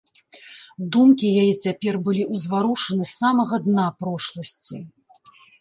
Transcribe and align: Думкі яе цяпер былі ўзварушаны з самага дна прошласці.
Думкі 0.95 1.27
яе 1.41 1.51
цяпер 1.67 1.93
былі 2.09 2.23
ўзварушаны 2.33 3.03
з 3.11 3.13
самага 3.19 3.55
дна 3.69 3.85
прошласці. 4.03 4.77